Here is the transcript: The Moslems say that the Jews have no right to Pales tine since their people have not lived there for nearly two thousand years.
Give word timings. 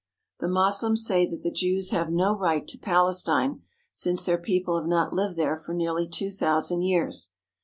The 0.39 0.47
Moslems 0.47 1.05
say 1.05 1.27
that 1.29 1.43
the 1.43 1.51
Jews 1.51 1.91
have 1.91 2.09
no 2.09 2.35
right 2.35 2.67
to 2.67 2.77
Pales 2.79 3.21
tine 3.21 3.61
since 3.91 4.25
their 4.25 4.39
people 4.39 4.79
have 4.79 4.89
not 4.89 5.13
lived 5.13 5.37
there 5.37 5.55
for 5.55 5.75
nearly 5.75 6.07
two 6.07 6.31
thousand 6.31 6.81
years. 6.81 7.29